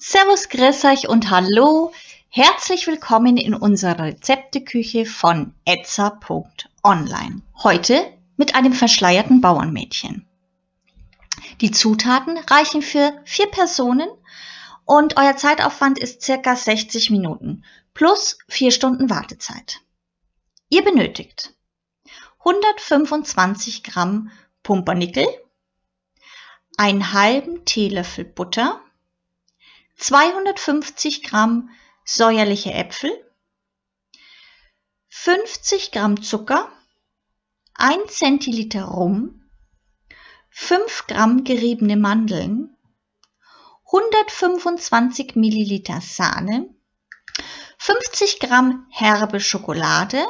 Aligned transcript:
Servus, 0.00 0.48
grüß 0.48 0.84
euch 0.84 1.08
und 1.08 1.28
hallo. 1.28 1.92
Herzlich 2.28 2.86
willkommen 2.86 3.36
in 3.36 3.52
unserer 3.52 3.98
Rezepteküche 3.98 5.04
von 5.04 5.54
etza.online. 5.64 7.42
Heute 7.64 8.06
mit 8.36 8.54
einem 8.54 8.74
verschleierten 8.74 9.40
Bauernmädchen. 9.40 10.24
Die 11.60 11.72
Zutaten 11.72 12.38
reichen 12.38 12.80
für 12.80 13.20
vier 13.24 13.48
Personen 13.48 14.08
und 14.84 15.16
euer 15.16 15.36
Zeitaufwand 15.36 15.98
ist 15.98 16.22
circa 16.22 16.54
60 16.54 17.10
Minuten 17.10 17.64
plus 17.92 18.38
vier 18.46 18.70
Stunden 18.70 19.10
Wartezeit. 19.10 19.80
Ihr 20.68 20.84
benötigt 20.84 21.54
125 22.38 23.82
Gramm 23.82 24.30
Pumpernickel, 24.62 25.26
einen 26.76 27.12
halben 27.12 27.64
Teelöffel 27.64 28.24
Butter, 28.24 28.80
250 29.98 31.24
Gramm 31.24 31.70
säuerliche 32.04 32.72
Äpfel, 32.72 33.10
50 35.08 35.90
Gramm 35.90 36.22
Zucker, 36.22 36.70
1 37.74 38.16
Zentiliter 38.16 38.84
Rum, 38.84 39.50
5 40.50 41.08
Gramm 41.08 41.42
geriebene 41.42 41.96
Mandeln, 41.96 42.76
125 43.86 45.34
Milliliter 45.34 46.00
Sahne, 46.00 46.72
50 47.78 48.38
Gramm 48.38 48.86
herbe 48.90 49.40
Schokolade, 49.40 50.24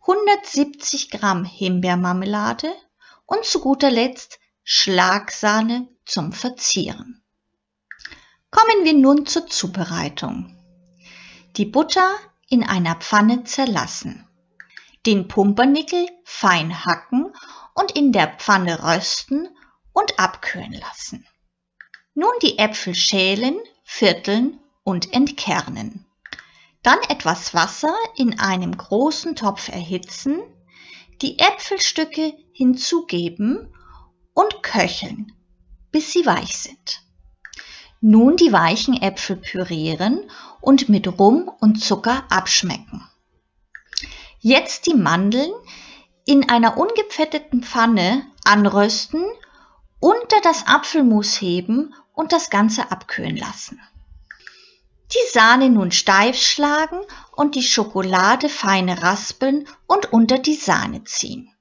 170 0.00 1.10
Gramm 1.10 1.44
Himbeermarmelade 1.44 2.74
und 3.26 3.44
zu 3.44 3.60
guter 3.60 3.90
Letzt 3.90 4.40
Schlagsahne 4.64 5.88
zum 6.06 6.32
Verzieren. 6.32 7.22
Kommen 8.50 8.84
wir 8.84 8.94
nun 8.94 9.26
zur 9.26 9.46
Zubereitung. 9.46 10.56
Die 11.56 11.66
Butter 11.66 12.16
in 12.48 12.64
einer 12.64 12.96
Pfanne 12.96 13.44
zerlassen. 13.44 14.26
Den 15.06 15.28
Pumpernickel 15.28 16.08
fein 16.24 16.84
hacken 16.84 17.32
und 17.74 17.92
in 17.92 18.12
der 18.12 18.36
Pfanne 18.38 18.82
rösten 18.82 19.48
und 19.92 20.18
abkühlen 20.18 20.72
lassen. 20.72 21.26
Nun 22.14 22.32
die 22.42 22.58
Äpfel 22.58 22.94
schälen, 22.94 23.56
vierteln 23.84 24.58
und 24.82 25.12
entkernen. 25.12 26.06
Dann 26.82 26.98
etwas 27.08 27.54
Wasser 27.54 27.94
in 28.16 28.40
einem 28.40 28.76
großen 28.76 29.36
Topf 29.36 29.68
erhitzen, 29.68 30.40
die 31.22 31.38
Äpfelstücke 31.38 32.34
hinzugeben 32.52 33.72
und 34.34 34.62
köcheln, 34.62 35.32
bis 35.92 36.12
sie 36.12 36.26
weich 36.26 36.56
sind. 36.56 37.02
Nun 38.00 38.36
die 38.36 38.52
weichen 38.52 39.00
Äpfel 39.00 39.36
pürieren 39.36 40.30
und 40.60 40.88
mit 40.88 41.06
Rum 41.18 41.50
und 41.60 41.82
Zucker 41.82 42.24
abschmecken. 42.30 43.06
Jetzt 44.38 44.86
die 44.86 44.94
Mandeln 44.94 45.52
in 46.24 46.48
einer 46.48 46.78
ungepfetteten 46.78 47.62
Pfanne 47.62 48.24
anrösten, 48.44 49.22
unter 50.00 50.40
das 50.42 50.66
Apfelmus 50.66 51.40
heben 51.42 51.94
und 52.14 52.32
das 52.32 52.48
Ganze 52.48 52.90
abkühlen 52.90 53.36
lassen. 53.36 53.78
Die 55.12 55.32
Sahne 55.32 55.68
nun 55.68 55.90
steif 55.90 56.40
schlagen 56.40 57.00
und 57.32 57.54
die 57.54 57.62
Schokolade 57.62 58.48
fein 58.48 58.88
raspeln 58.88 59.68
und 59.86 60.12
unter 60.12 60.38
die 60.38 60.54
Sahne 60.54 61.04
ziehen. 61.04 61.52